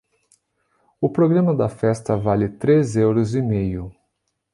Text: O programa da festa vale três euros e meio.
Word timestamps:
O 0.99 1.07
programa 1.11 1.55
da 1.55 1.69
festa 1.69 2.17
vale 2.17 2.49
três 2.49 2.95
euros 2.97 3.35
e 3.35 3.41
meio. 3.43 3.95